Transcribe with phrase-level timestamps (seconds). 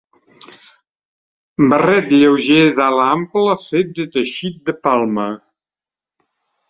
[1.69, 5.29] Barret lleuger d'ala ampla fet de teixit de palma.